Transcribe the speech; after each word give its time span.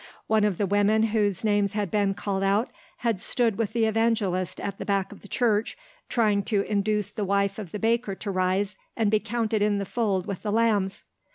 One 0.25 0.43
of 0.45 0.57
the 0.57 0.65
women 0.65 1.03
whose 1.03 1.43
names 1.43 1.73
had 1.73 1.91
been 1.91 2.15
called 2.15 2.41
out 2.41 2.71
had 2.97 3.21
stood 3.21 3.59
with 3.59 3.73
the 3.73 3.85
evangelist 3.85 4.59
at 4.59 4.79
the 4.79 4.83
back 4.83 5.11
of 5.11 5.21
the 5.21 5.27
church 5.27 5.77
trying 6.09 6.41
to 6.45 6.61
induce 6.61 7.11
the 7.11 7.23
wife 7.23 7.59
of 7.59 7.71
the 7.71 7.77
baker 7.77 8.15
to 8.15 8.31
rise 8.31 8.77
and 8.97 9.11
be 9.11 9.19
counted 9.19 9.61
in 9.61 9.77
the 9.77 9.85
fold 9.85 10.25
with 10.25 10.41
the 10.41 10.51
lambs. 10.51 11.03